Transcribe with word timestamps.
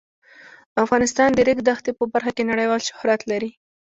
افغانستان 0.83 1.29
د 1.33 1.35
د 1.37 1.39
ریګ 1.47 1.59
دښتې 1.69 1.91
په 1.97 2.03
برخه 2.13 2.31
کې 2.35 2.49
نړیوال 2.51 2.81
شهرت 2.87 3.21
لري. 3.31 3.51